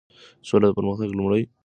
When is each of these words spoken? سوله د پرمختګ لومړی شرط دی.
سوله 0.47 0.67
د 0.69 0.73
پرمختګ 0.77 1.09
لومړی 1.17 1.43
شرط 1.43 1.49
دی. 1.51 1.55